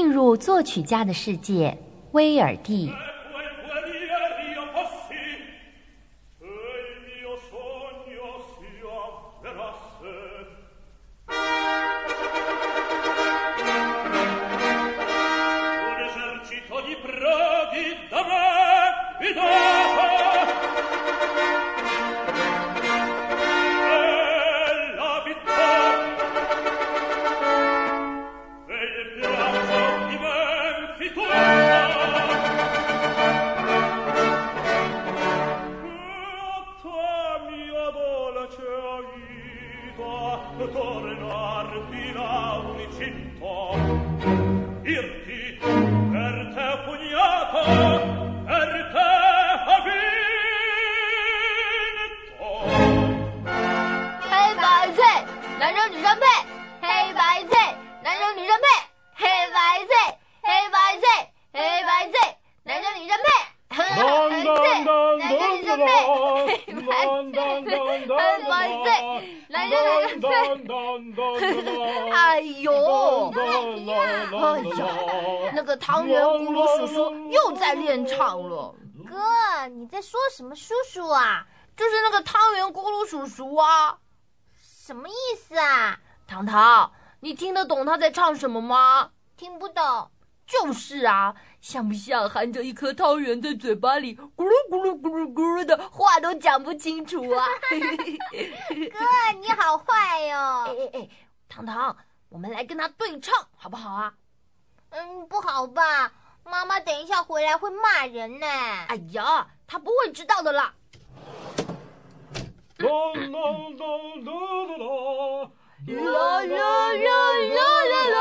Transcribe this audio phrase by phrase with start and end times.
[0.00, 1.76] 进入作曲家的世界，
[2.12, 2.90] 威尔第。
[47.52, 47.58] 黑
[54.54, 54.62] 白
[55.58, 56.26] 男生女生配
[56.80, 57.42] 黑白
[58.04, 58.66] 男生女生配
[59.16, 59.58] 黑白
[60.42, 60.78] 黑白
[61.52, 61.90] 黑白
[62.62, 63.26] 男生女生配
[63.68, 63.98] 黑白
[65.02, 65.84] 男生女生配
[72.12, 72.70] 哎哎呀
[75.52, 76.19] 那个汤圆
[79.08, 81.46] 哥，你在说什么叔叔啊？
[81.76, 83.98] 就是那个汤圆咕噜叔叔啊。
[84.60, 85.98] 什么意思啊？
[86.26, 89.10] 糖糖，你听得懂他在唱什么吗？
[89.36, 90.10] 听不懂。
[90.46, 97.46] 就是啊，像不像含着一颗汤圆在嘴巴里咕噜咕噜咕噜咕噜的话都讲不清楚啊？
[97.70, 100.36] 哥，你好坏哟！
[100.64, 101.08] 哎哎哎，
[101.48, 101.96] 糖糖，
[102.28, 104.12] 我们来跟他对唱好不好啊？
[104.90, 106.12] 嗯，不好吧？
[106.44, 108.46] 妈妈等一下回来会骂人呢。
[108.46, 110.74] 哎呀，她不会知道的啦。
[112.78, 113.40] 啦啦
[113.78, 115.94] 啦啦啦啦
[116.96, 118.18] 啦啦啦。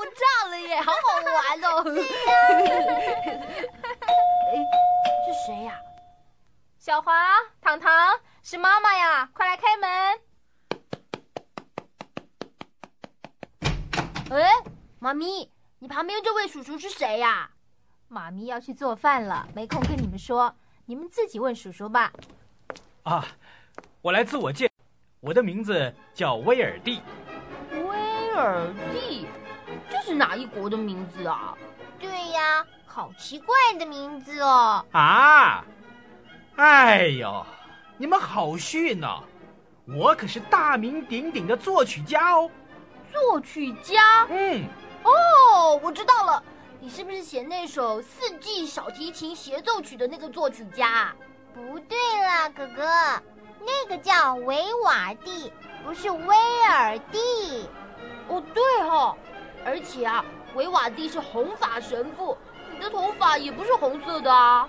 [0.00, 1.84] 不唱了耶，好好玩哦！
[4.48, 4.56] 哎，
[5.26, 5.78] 是谁呀？
[6.78, 7.12] 小华、
[7.60, 9.28] 糖糖，是妈妈呀！
[9.34, 10.18] 快来开门。
[14.30, 14.50] 哎，
[14.98, 17.50] 妈咪，你旁边这位叔叔是谁呀？
[18.08, 20.56] 妈咪要去做饭了，没空跟你们说，
[20.86, 22.10] 你们自己问叔叔吧。
[23.02, 23.26] 啊，
[24.00, 24.66] 我来自我介，
[25.20, 27.02] 我的名字叫威尔蒂。
[27.72, 29.39] 威尔蒂，这
[30.10, 31.56] 是哪一国的名字啊？
[32.00, 34.84] 对呀，好奇怪的名字哦。
[34.90, 35.64] 啊，
[36.56, 37.46] 哎呦，
[37.96, 39.22] 你们好逊哦！
[39.86, 42.50] 我可是大名鼎鼎的作曲家哦。
[43.12, 44.26] 作曲家？
[44.30, 44.64] 嗯。
[45.04, 46.42] 哦，我知道了，
[46.80, 51.14] 你是不是写那首《四季小提琴协奏曲》的那个作曲家？
[51.54, 52.82] 不对啦，哥哥，
[53.64, 55.52] 那个叫维瓦蒂，
[55.84, 56.36] 不是威
[56.68, 57.68] 尔蒂。
[59.64, 62.36] 而且啊，维瓦蒂是红发神父，
[62.72, 64.68] 你的头发也不是红色的啊。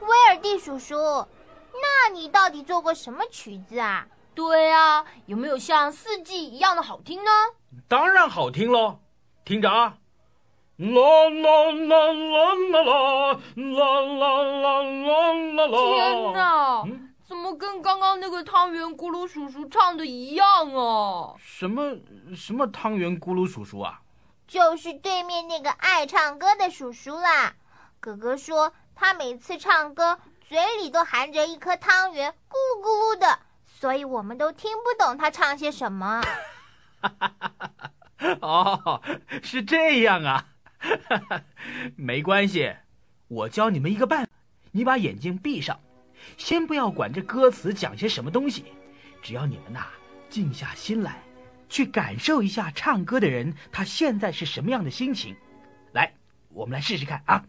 [0.00, 4.06] 威尔蒂叔叔，那你到底做过什么曲子啊？
[4.34, 7.30] 对啊，有没有像《四季》一样的好听呢？
[7.86, 8.98] 当然好听喽，
[9.44, 9.98] 听着啊，
[10.78, 10.90] 啦
[11.30, 15.78] 啦啦啦啦啦啦啦啦啦啦！
[15.78, 16.84] 天哪，
[17.24, 21.34] 怎么跟刚刚那个汤圆咕噜叔叔唱的一样啊？
[21.38, 21.96] 什么
[22.34, 24.01] 什么汤圆咕噜叔叔啊？
[24.52, 27.54] 就是对面那个爱唱歌的叔叔啦。
[28.00, 36.20] 哥哥说他每次唱歌嘴里都含着一颗汤圆，咕噜咕噜的，所以我们都听不懂他唱些什么。
[37.00, 38.38] 哈哈哈哈哈！
[38.42, 39.02] 哦，
[39.42, 40.46] 是这样啊，
[41.96, 42.76] 没关系，
[43.28, 44.30] 我教你们一个办法，
[44.72, 45.80] 你把眼睛闭上，
[46.36, 48.66] 先不要管这歌词讲些什么东西，
[49.22, 49.86] 只要你们呐
[50.28, 51.22] 静下心来，
[51.72, 55.34] 去感受一下唱歌的人他现在是什么样的心情。
[55.92, 56.12] 来，
[56.50, 57.42] 我们来试试看啊。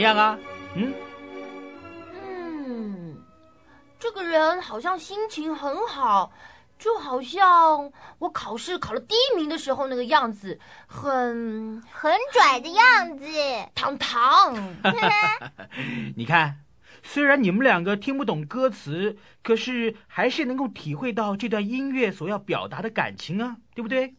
[0.00, 0.38] 么样啊？
[0.74, 0.94] 嗯
[2.14, 3.22] 嗯，
[3.98, 6.32] 这个人好像心情很好，
[6.78, 13.26] 就好像我考试考了第一名的时候那个样子，很很拽的样子。
[13.74, 14.74] 糖糖。
[16.16, 16.64] 你看，
[17.02, 24.14] 虽然你们两个听不懂歌词，可是还是能够体会到这段音乐所要表达的感情啊，对不对？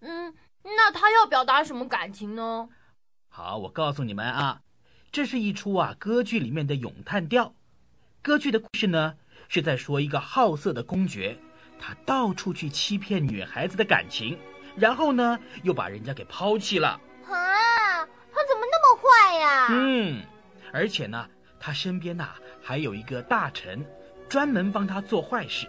[0.00, 2.68] 嗯，那他要表达什么感情呢？
[3.28, 4.62] 好，我告诉你们啊，
[5.16, 7.54] 这是一出啊歌剧里面的咏叹调。
[8.20, 9.14] 歌剧的故事呢，
[9.48, 11.38] 是在说一个好色的公爵，
[11.78, 14.36] 他到处去欺骗女孩子的感情，
[14.76, 17.00] 然后呢，又把人家给抛弃了。
[17.24, 19.68] 啊，他怎么那么坏呀？
[19.70, 20.22] 嗯，
[20.70, 21.26] 而且呢，
[21.58, 23.82] 他身边呐、还有一个大臣，
[24.28, 25.66] 专门帮他做坏事，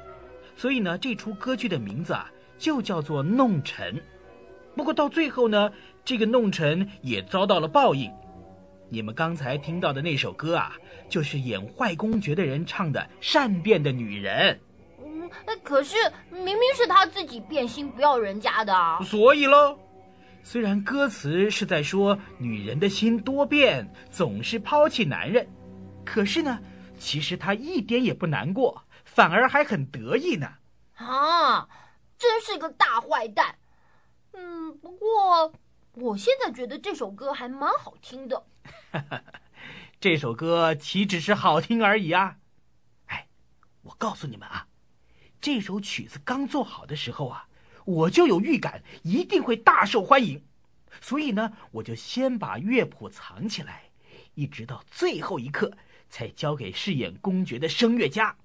[0.58, 3.96] 所以呢，这出歌剧的名字啊，就叫做《弄臣》。
[4.76, 5.72] 不过到最后呢，
[6.04, 8.12] 这个弄臣也遭到了报应。
[8.90, 10.74] 你们刚才听到的那首歌啊，
[11.10, 14.58] 就是演坏公爵的人唱的《善变的女人
[15.04, 15.30] 嗯，
[15.62, 15.98] 可是
[16.32, 19.00] 明明是他自己变心不要人家的啊》。。
[19.04, 19.78] 所以喽，
[20.42, 25.46] 虽然歌词是在说女人的心多变，总是抛弃男人，
[26.06, 26.58] 可是呢，
[26.98, 30.48] 其实他一点也不难过，反而还很得意呢。
[30.96, 31.68] 啊，
[32.18, 33.54] 真是个大坏蛋。
[34.32, 35.52] 嗯，不过
[35.96, 38.42] 我现在觉得这首歌还蛮好听的。
[40.00, 42.38] 这首歌岂只是好听而已啊！
[43.08, 43.28] 哎，
[43.84, 44.68] 我告诉你们啊，
[45.42, 47.48] 这首曲子刚做好的时候啊，
[47.86, 50.44] 我就有预感一定会大受欢迎，
[51.02, 53.84] 所以呢，我就先把乐谱藏起来，
[54.36, 55.72] 一直到最后一刻
[56.10, 58.36] 才交给饰演公爵的声乐家。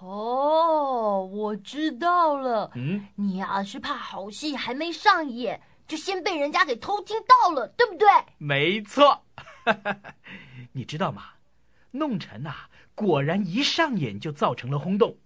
[0.00, 8.06] 哦，我知道了，嗯，你呀、是怕好戏还没上演，就先被人家给偷听到了，对不对？
[8.38, 9.24] 没错，
[10.72, 11.24] 你知道吗？
[11.92, 12.54] 弄臣呐、
[12.94, 15.16] 果然一上演就造成了轰动。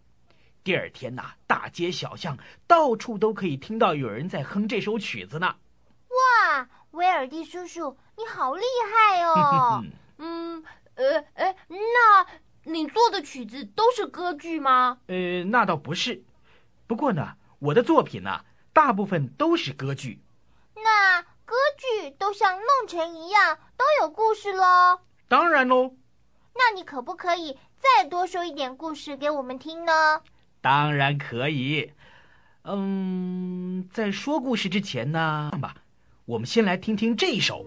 [0.62, 2.36] 第二天呐、大街小巷
[2.66, 5.56] 到处都可以听到有人在哼这首曲子呢。
[6.08, 8.62] 哇，威尔蒂叔叔，你好厉
[8.92, 9.82] 害哦！
[10.18, 10.62] 嗯，
[10.96, 12.26] 呃，哎，那
[12.64, 14.98] 你做的曲子都是歌剧吗？
[15.06, 16.22] 呃，那倒不是，
[16.86, 18.44] 不过呢，我的作品呢、
[18.74, 20.20] 大部分都是歌剧。
[20.74, 25.00] 那歌剧都像弄成一样都有故事喽。
[25.28, 25.94] 当然喽，
[26.54, 30.20] 那你可不可以再多说一点故事给我们听呢？
[30.60, 31.90] 当然可以。
[32.64, 35.74] 嗯，在说故事之前呢，吧，
[36.26, 37.64] 我们先来听听这一首。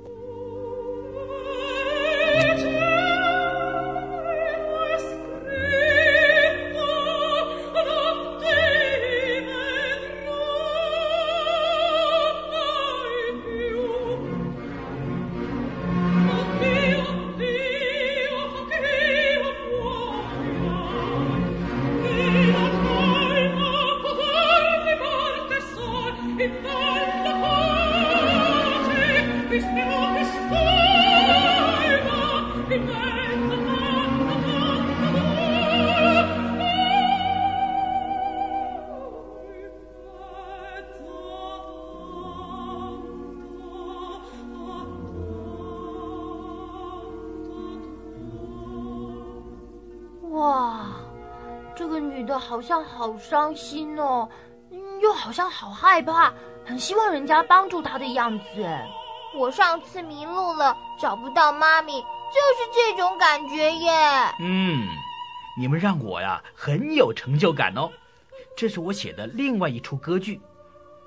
[52.62, 54.30] 好像好伤心哦，
[54.70, 56.32] 嗯又好像好害怕，
[56.64, 58.64] 很希望人家帮助他的样子。
[58.64, 58.88] 哎
[59.36, 63.90] 我上次迷路了，找不到妈咪，就是这种感觉耶。
[64.40, 64.88] 嗯，
[65.58, 67.90] 你们让我呀很有成就感哦。
[68.56, 70.40] 这是我写的另外一出歌剧，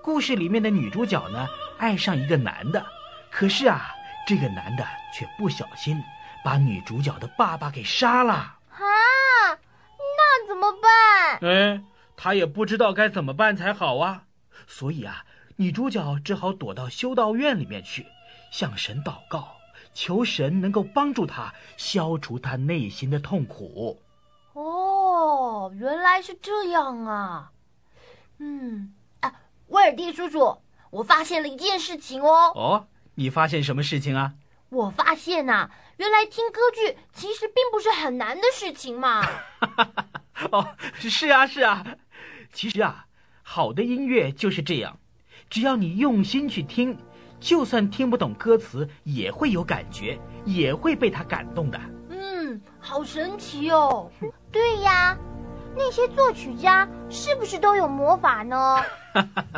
[0.02, 1.46] 故事里面的女主角呢
[1.78, 2.84] 爱上一个男的，
[3.30, 3.94] 可是啊，
[4.26, 4.84] 这个男的
[5.16, 6.02] 却不小心
[6.44, 8.53] 把女主角的爸爸给杀了。
[10.46, 11.38] 怎么办？
[11.42, 11.82] 哎，
[12.16, 14.24] 他也不知道该怎么办才好啊，
[14.66, 15.24] 所以啊，
[15.56, 18.06] 女主角只好躲到修道院里面去，
[18.50, 19.56] 向神祷告，
[19.92, 24.00] 求神能够帮助她消除她内心的痛苦。
[24.52, 27.50] 哦，原来是这样啊。
[28.38, 29.32] 嗯，啊，
[29.68, 30.58] 威尔蒂叔叔，
[30.90, 32.52] 我发现了一件事情哦。
[32.54, 34.34] 哦，你发现什么事情啊？
[34.70, 39.24] 我发现呐、原来听歌剧其实并不是很难的事情嘛。
[40.50, 41.84] 哦，是啊，是啊。
[42.52, 43.06] 其实啊，
[43.42, 44.98] 好的音乐就是这样，
[45.50, 46.96] 只要你用心去听，
[47.40, 51.80] 就算听不懂歌词，也会有感觉，也会被它感动的。
[52.10, 54.10] 嗯，好神奇哦。
[54.52, 55.16] 对呀，
[55.76, 58.80] 那些作曲家是不是都有魔法呢？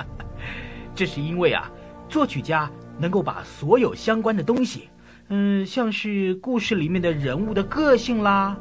[0.95, 1.71] 这是因为啊，
[2.09, 4.89] 作曲家能够把所有相关的东西
[5.29, 8.57] 嗯，像是故事里面的人物的个性啦，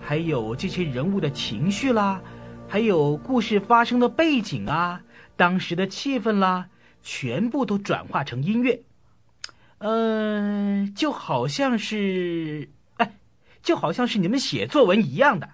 [0.00, 2.20] 还有这些人物的情绪啦，
[2.68, 5.02] 还有故事发生的背景啊，
[5.36, 6.68] 当时的气氛啦，
[7.02, 8.82] 全部都转化成音乐。
[9.78, 13.14] 嗯，就好像是，哎，
[13.62, 15.48] 就好像是你们写作文一样的。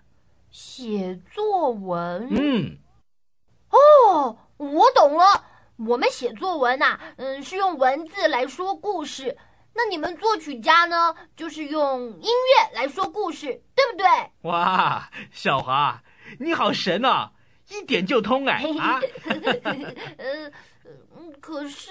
[0.50, 2.28] 写作文？
[2.30, 2.78] 嗯。
[3.70, 5.44] 哦，我懂了。
[5.76, 9.36] 我们写作文呐，嗯，是用文字来说故事。
[9.76, 14.06] 那你们作曲家呢，就是用音乐来说故事，对不对？
[14.50, 16.02] 哇，小华，
[16.40, 17.30] 你好神啊，
[17.68, 18.98] 一点就通哎啊！
[20.16, 20.50] 呃，
[21.40, 21.90] 可是，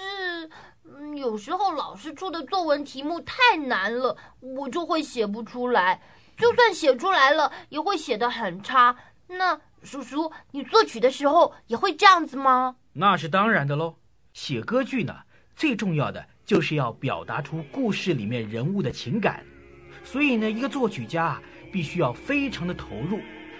[0.84, 6.02] 嗯，有时候老师出的作文题目太难了，我就会写不出来。
[6.36, 8.96] 就算写出来了，也会写得很差。
[9.28, 12.76] 那叔叔，你作曲的时候也会这样子吗？
[12.94, 13.94] 那是当然的喽。
[14.32, 15.20] 写歌剧呢，
[15.54, 16.26] 最重要的。
[16.46, 19.44] 就是要表达出故事里面人物的情感，
[20.04, 23.18] 所以呢，一个作曲家必须要非常的投入，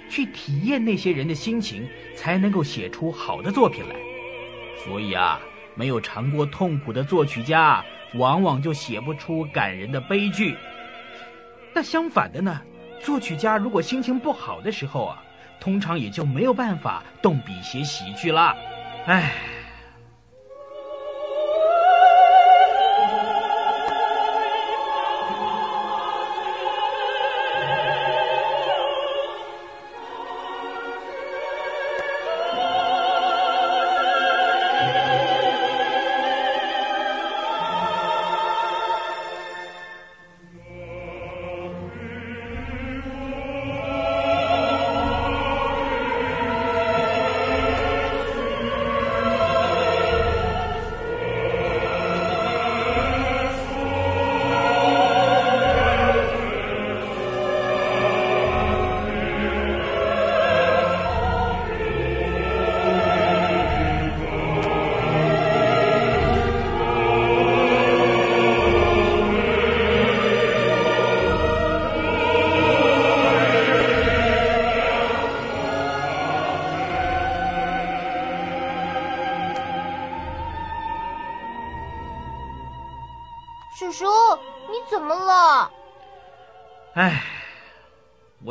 [0.08, 3.96] 去体验那些人的心情，才能够写出好的作品来。
[4.84, 5.40] 所以啊，
[5.74, 10.54] 没有尝过痛苦的作曲家，往往就写不出感人的悲剧。
[11.74, 12.62] 那相反的呢，
[13.02, 15.22] 作曲家如果心情不好的时候啊，
[15.58, 18.56] 通常也就没有办法动笔写喜剧了。
[19.06, 19.32] 唉，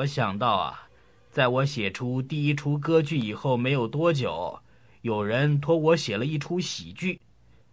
[0.06, 0.88] 我想到啊，
[1.32, 4.60] 在我写出第一出歌剧以后没有多久，
[5.02, 7.20] 有人托我写了一出喜剧，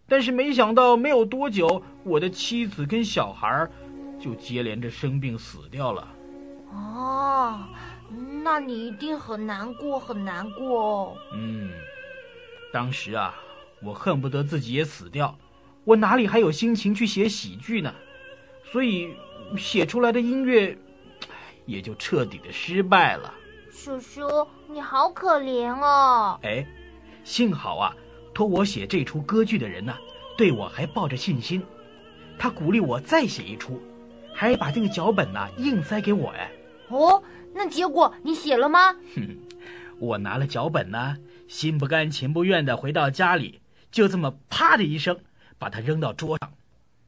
[0.07, 3.69] 但是没想到没有多久，我的妻子跟小孩
[4.19, 6.07] 就接连着生病死掉了。
[6.71, 7.59] 哦，
[8.43, 11.17] 那你一定很难过，很难过哦。
[11.35, 11.69] 嗯，
[12.73, 13.35] 当时啊，
[13.79, 15.37] 我恨不得自己也死掉，
[15.83, 17.93] 我哪里还有心情去写喜剧呢？
[18.63, 19.13] 所以。
[19.55, 20.75] 写出来的音乐，
[21.65, 23.33] 也就彻底的失败了。
[23.71, 26.39] 叔叔，你好可怜哦。
[26.43, 26.65] 哎，
[27.23, 27.95] 幸好啊，
[28.33, 29.95] 托我写这出歌剧的人呢，
[30.37, 31.63] 对我还抱着信心，
[32.37, 33.81] 他鼓励我再写一出，
[34.33, 36.51] 还把这个脚本呢硬塞给我哎。
[36.89, 38.93] 哦，那结果你写了吗？
[39.15, 39.37] 哼，
[39.99, 41.17] 我拿了脚本呢，
[41.47, 45.17] 心不甘情不愿的回到家里，就这么啪的一声
[45.57, 46.51] 把它扔到桌上。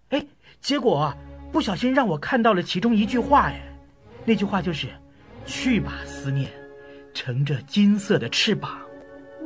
[0.10, 0.26] 哎，
[0.62, 1.14] 结果。
[1.52, 3.62] 不小心让我看到了其中一句话哎，
[4.26, 4.88] 那句话就是
[5.46, 6.52] “去吧，思念，
[7.14, 8.80] 乘着金色的翅膀”。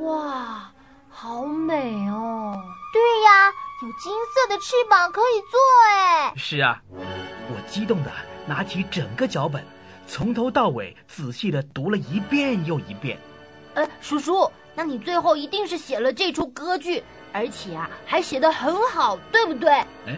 [0.03, 0.71] 哇，
[1.09, 2.55] 好美哦！
[2.93, 3.51] 对呀，
[3.83, 5.59] 有金色的翅膀可以做
[5.89, 6.33] 哎。
[6.37, 8.11] 是啊，我激动的
[8.47, 9.63] 拿起整个脚本，
[10.07, 13.19] 从头到尾仔细的读了一遍又一遍。
[13.73, 19.69] 呃，叔叔，那你最后一定是写了这出歌剧，而且啊，还写得很好，对不对？
[20.07, 20.17] 哎，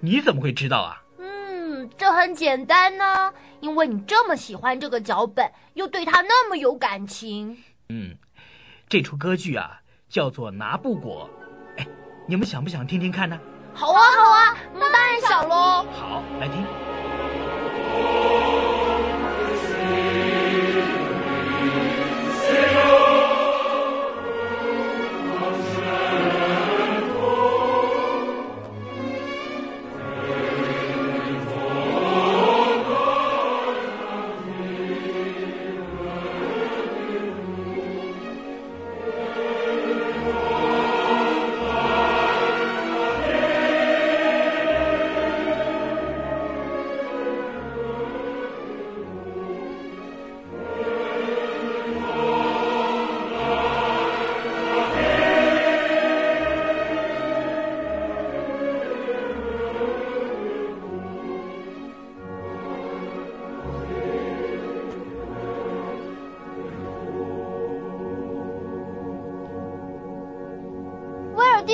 [0.00, 1.00] 你怎么会知道啊？
[1.96, 7.62] 这很简单呢，因为你这么喜欢这个脚本，又对他那么有感情。
[7.88, 8.16] 嗯，
[8.88, 11.30] 这出歌剧啊，叫做《拿布果》。
[11.80, 11.86] 哎，
[12.26, 13.38] 你们想不想听听看呢？
[13.74, 15.86] 好啊，好啊，那当然想喽。
[15.92, 16.64] 好，来听。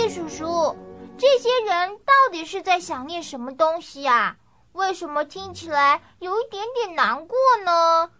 [0.08, 0.76] 叔叔，
[1.16, 4.36] 这些人到底是在想念什么东西啊？
[4.72, 8.10] 为什么听起来有一点点难过呢？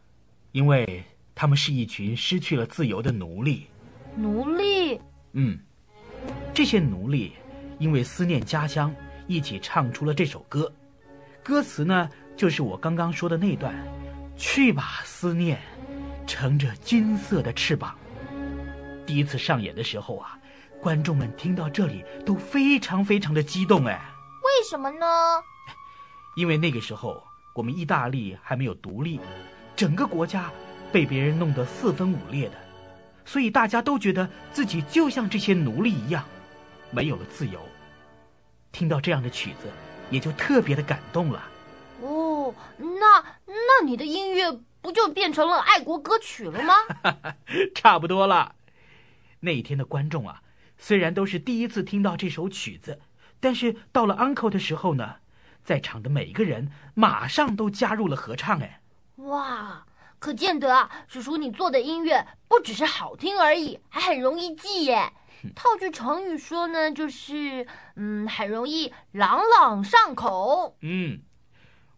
[0.52, 3.66] 因为他们是一群失去了自由的奴隶。
[4.16, 5.00] 奴隶？
[5.32, 5.58] 嗯，
[6.54, 7.32] 这些奴隶
[7.78, 8.94] 因为思念家乡，
[9.26, 10.72] 一起唱出了这首歌。
[11.42, 13.74] 歌词呢，就是我刚刚说的那段
[14.36, 15.60] ：“去吧，思念，
[16.26, 17.96] 乘着金色的翅膀。”
[19.06, 20.38] 第一次上演的时候啊，
[20.82, 24.00] 观众们听到这里都非常非常的激动哎。
[24.42, 25.06] 为什么呢？
[26.34, 27.22] 因为那个时候
[27.54, 29.20] 我们意大利还没有独立，
[29.76, 30.50] 整个国家
[30.90, 32.56] 被别人弄得四分五裂的，
[33.24, 36.24] 所以大家都觉得自己就像这些奴隶一样，
[36.90, 37.60] 没有了自由。
[38.72, 39.70] 听到这样的曲子，
[40.10, 41.44] 也就特别的感动了。
[42.00, 46.74] 哦，那那你的音乐不就变成了爱国歌曲了吗？
[47.72, 48.56] 差不多了。
[49.38, 50.42] 那一天的观众啊，
[50.82, 53.00] 虽然都是第一次听到这首曲子，
[53.38, 55.16] 但是到了 uncle 的时候呢。
[55.64, 58.80] 在场的每一个人马上都加入了合唱，哎，
[59.18, 59.86] 哇，
[60.18, 65.12] 可见得啊，叔叔你做的音乐不只是好听而已，还很容易记耶。
[65.54, 70.76] 套句成语说呢，就是嗯，很容易朗朗上口。
[70.80, 71.20] 嗯，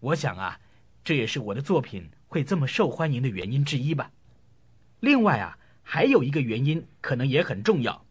[0.01, 0.61] 我想啊，
[1.03, 4.11] 这也是我的作品会这么受欢迎的原因之一吧。
[5.01, 8.04] 另外啊，还有一个原因可能也很重要，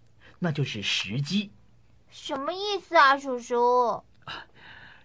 [0.44, 1.50] 那就是时机。
[2.12, 4.04] 什么意思啊，叔叔？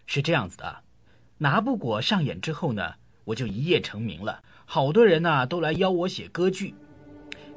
[0.05, 0.81] 是这样子的，
[1.39, 6.75] 拿布果上演之后呢，我就一夜成名了，好多人呢都来邀我写歌剧。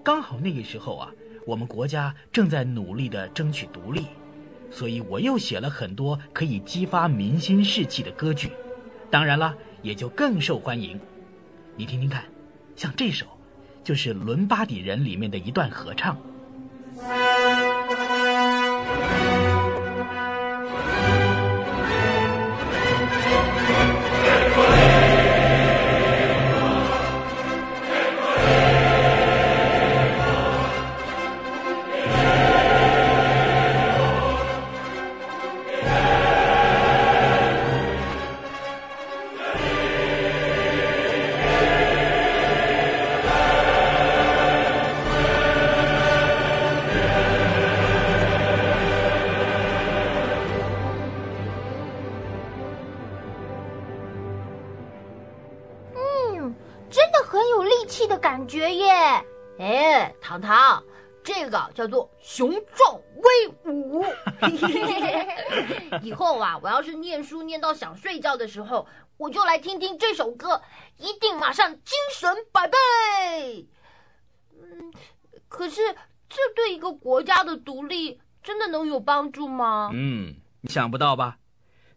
[0.03, 1.11] 刚好那个时候啊，
[1.43, 4.05] 我们国家正在努力的争取独立，
[4.69, 8.51] 所以我又写了很多可以激发民心士气的歌剧，
[9.09, 10.99] 当然了，也就更受欢迎。
[11.75, 12.25] 你听听看，
[12.75, 13.25] 像这首，
[13.83, 16.15] 就是《伦巴底人》里面的一段合唱。
[61.81, 64.05] 叫做雄壮威武。
[66.03, 70.61] 以后啊，我要是念书念到想睡觉的时候，我就来听听这首歌，
[70.97, 73.67] 一定马上精神百倍。
[74.53, 74.93] 嗯，
[75.47, 75.81] 可是
[76.29, 79.89] 这对一个国家的独立真的能有帮助吗？
[79.91, 81.39] 嗯，你想不到吧？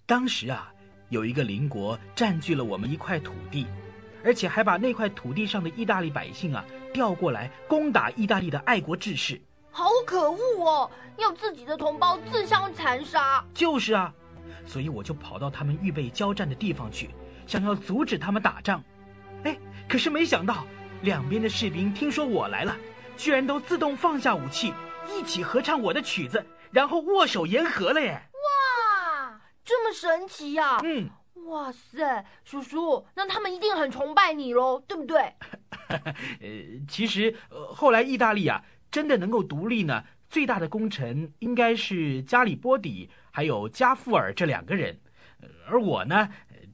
[0.07, 0.73] 当时啊，
[1.11, 3.66] 有一个邻国占据了我们一块土地。
[4.27, 9.38] 而且还把那块土地上的意大利百姓啊调过来攻打意大利的爱国志士，
[9.74, 10.90] 好可恶哦！
[11.16, 13.44] 要自己的同胞自相残杀。
[13.52, 14.14] 就是啊，
[14.64, 17.10] 所以我就跑到他们预备交战的地方去，
[17.44, 18.80] 想要阻止他们打仗。
[19.42, 19.58] 哎，
[19.88, 20.64] 可是没想到，
[21.02, 22.76] 两边的士兵听说我来了，
[23.16, 24.72] 居然都自动放下武器，
[25.12, 28.12] 一起合唱我的曲子，然后握手言和了耶！
[28.32, 30.78] 哇，这么神奇呀！
[30.84, 31.10] 嗯。
[31.48, 35.20] 哇塞，叔叔，那他们一定很崇拜你喽，对不对？
[35.90, 36.48] 呃，
[36.88, 45.00] 其实，呃，后来意大利啊，真的能够独立呢，最大的功臣应该是加里波底还有加富尔这两个人，
[45.66, 46.28] 而我呢，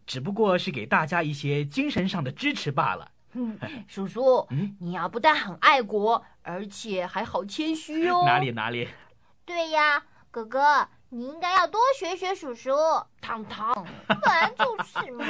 [0.04, 3.10] 只不过是给大家一些精神上的支持罢了。
[3.32, 8.24] 嗯， 叔叔，嗯，你呀，不但很爱国，而且还好谦虚哦。
[8.26, 8.86] 哪里哪里？
[9.46, 10.86] 对呀，哥哥。
[11.12, 12.70] 你应该要多学学叔叔，
[13.20, 15.24] 糖糖， 本来就是嘛。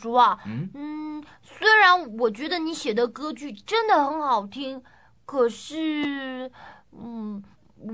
[0.00, 4.82] 叔啊，嗯，嗯，虽然我觉得你写的歌剧真的很好听，
[5.26, 6.50] 可是，
[6.92, 7.42] 嗯，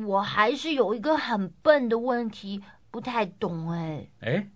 [0.06, 4.06] 我还是有一个很笨的问题，不太懂哎。
[4.20, 4.48] 哎，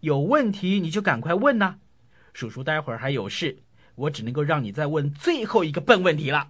[0.00, 1.76] 有问题你就赶快问呐、
[2.32, 3.58] 叔叔待会儿还有事，
[3.94, 6.48] 我只能够让你再问最后一个笨问题了。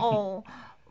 [0.00, 0.42] 哦，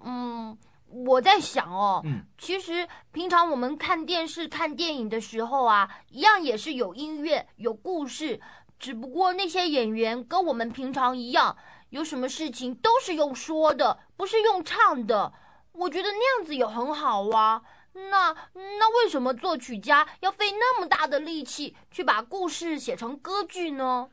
[0.03, 0.55] 嗯，
[0.87, 8.39] 我在想哦，嗯其实平常我们看电视、看电影的时候啊，一样也是有音乐、有故事，
[8.79, 11.57] 只不过那些演员跟我们平常一样，
[11.89, 15.33] 有什么事情都是用说的，不是用唱的。
[15.71, 17.63] 我觉得那样子也很好啊。
[17.93, 24.09] 那那为什么作曲家要费那么大的力气去把故事写成歌剧呢？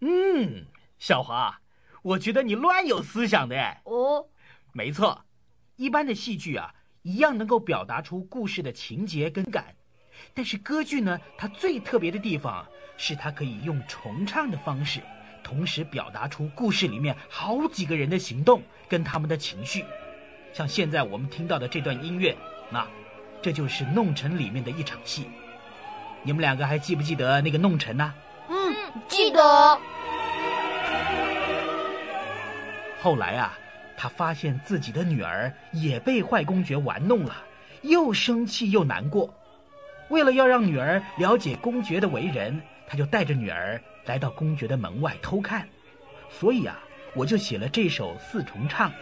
[0.00, 0.66] 嗯，
[0.98, 1.60] 小华，
[2.02, 3.80] 我觉得你乱有思想的哎。
[3.84, 4.26] 哦，
[4.72, 5.24] 没错，
[5.76, 9.76] 一般的戏剧啊，一样能够表达出故事的情节跟感，
[10.34, 15.00] 但是歌剧呢，它最特别的地方是它可以用重唱的方式，
[15.42, 19.84] 同时表达出故事里面好几个人的行动跟他们的情绪。
[20.52, 22.36] 像现在我们听到的这段音乐，
[22.70, 22.86] 那
[23.42, 25.26] 这就是《弄臣》里面的一场戏。
[26.22, 28.14] 你们两个还记不记得那个弄臣呢？
[28.48, 28.74] 嗯，
[29.06, 29.78] 记得。
[33.00, 33.56] 后来啊，
[33.96, 37.36] 他发现自己的女儿也被坏公爵玩弄了，
[37.82, 39.32] 又生气又难过。
[40.08, 45.68] 为了要让女儿了解公爵的为人，他就带着女儿来到公爵的门外偷看。
[46.30, 46.78] 所以啊，
[47.14, 48.92] 我就写了这首四重唱，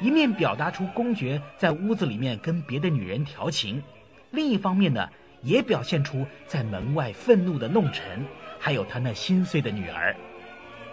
[0.00, 3.82] 一面表达出公爵在屋子里面跟别的女人调情，
[4.30, 5.08] 另一方面呢，
[5.42, 8.24] 也表现出在门外愤怒的弄臣，
[8.58, 10.14] 还有他那心碎的女儿。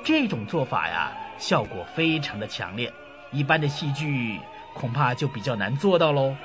[0.04, 2.92] 这种做法呀，效果非常的强烈，
[3.32, 4.40] 一般的戏剧
[4.74, 6.36] 恐怕就比较难做到喽。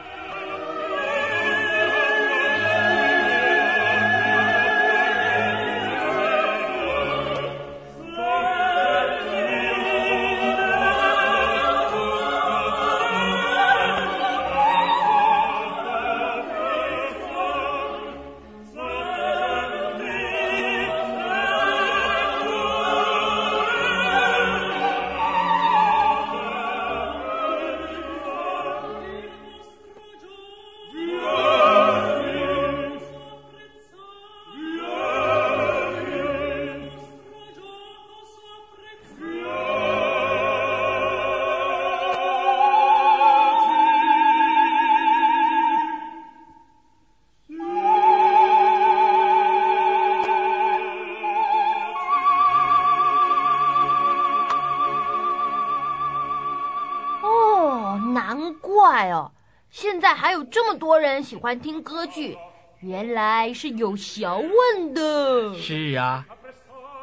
[60.51, 62.37] 这么多人喜欢听歌剧，
[62.81, 65.55] 原来是有学问的。
[65.59, 66.25] 是啊，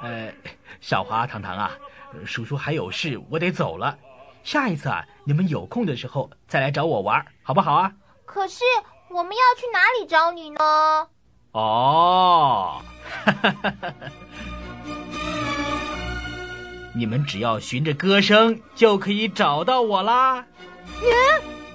[0.02, 0.34] 呃，
[0.82, 1.72] 小华、糖糖啊，
[2.26, 3.98] 叔叔还有事，我得走了。
[4.44, 7.92] 下一次啊，你们有空的时候再来找我玩，好不好啊？
[8.26, 8.64] 可是
[9.10, 11.08] 我们要去哪里找你呢？
[11.52, 12.82] 哦，
[16.96, 20.46] 你们只要循着歌声就可以找到我啦。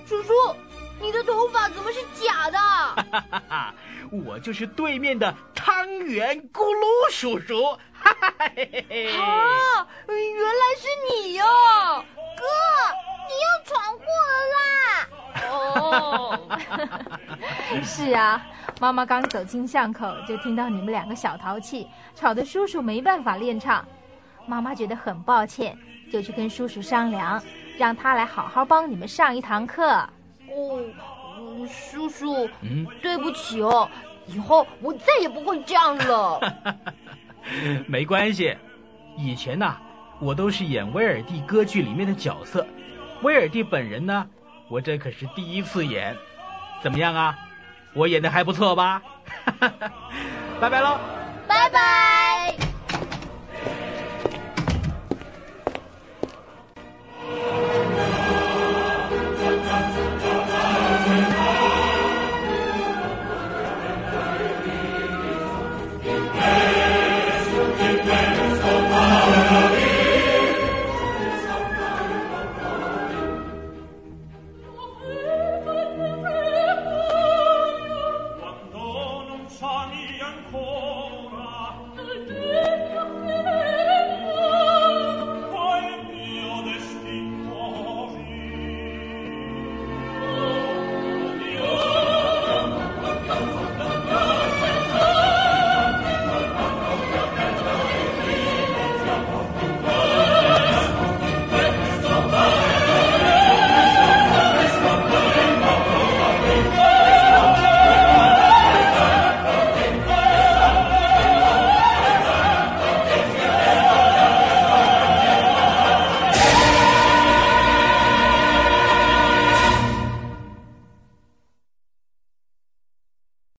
[0.04, 0.32] 叔叔，
[1.00, 2.58] 你的头发怎么是假的？
[2.58, 3.74] 哈哈哈哈，
[4.24, 7.72] 我就是对面的汤圆咕噜叔叔。
[7.92, 9.16] 哈哈嘿嘿嘿。
[9.16, 11.44] 啊，原来是你哟、
[12.36, 12.44] 哥，
[13.28, 14.04] 你又闯祸
[14.52, 15.08] 了啦！
[15.50, 16.58] 哦，
[17.82, 18.44] 是啊，
[18.80, 23.86] 妈妈刚走进巷口，就听到你们两个小淘气，吵得叔叔没办法练唱。
[24.46, 25.76] 妈妈觉得很抱歉，
[26.10, 27.42] 就去跟叔叔商量，
[27.76, 30.08] 让他来好好帮你们上一堂课。
[31.68, 33.88] 叔叔，嗯，对不起哦，
[34.26, 36.40] 以后我再也不会这样了。
[37.86, 38.56] 没关系，
[39.16, 39.76] 以前呐、
[40.18, 42.66] 我都是演威尔第歌剧里面的角色，
[43.22, 44.26] 威尔第本人呢，
[44.68, 46.16] 我这可是第一次演，
[46.82, 47.38] 怎么样啊？
[47.94, 49.02] 我演的还不错吧？
[50.60, 50.98] 拜拜喽。
[51.48, 52.27] 拜拜。